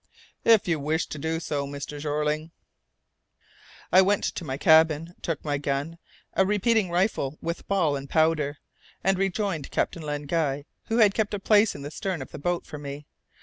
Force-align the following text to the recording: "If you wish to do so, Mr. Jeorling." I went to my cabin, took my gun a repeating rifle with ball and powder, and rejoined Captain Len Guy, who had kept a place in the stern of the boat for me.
"If 0.43 0.67
you 0.67 0.79
wish 0.79 1.05
to 1.09 1.19
do 1.19 1.39
so, 1.39 1.67
Mr. 1.67 1.99
Jeorling." 1.99 2.49
I 3.91 4.01
went 4.01 4.23
to 4.23 4.43
my 4.43 4.57
cabin, 4.57 5.13
took 5.21 5.45
my 5.45 5.59
gun 5.59 5.99
a 6.33 6.43
repeating 6.43 6.89
rifle 6.89 7.37
with 7.39 7.67
ball 7.67 7.95
and 7.95 8.09
powder, 8.09 8.57
and 9.03 9.19
rejoined 9.19 9.69
Captain 9.69 10.01
Len 10.01 10.23
Guy, 10.23 10.65
who 10.85 10.97
had 10.97 11.13
kept 11.13 11.35
a 11.35 11.39
place 11.39 11.75
in 11.75 11.83
the 11.83 11.91
stern 11.91 12.19
of 12.23 12.31
the 12.31 12.39
boat 12.39 12.65
for 12.65 12.79
me. 12.79 13.05